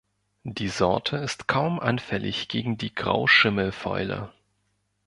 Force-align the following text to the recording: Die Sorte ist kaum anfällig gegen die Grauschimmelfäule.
Die 0.49 0.69
Sorte 0.69 1.17
ist 1.17 1.47
kaum 1.47 1.79
anfällig 1.79 2.47
gegen 2.47 2.75
die 2.75 2.91
Grauschimmelfäule. 2.95 4.33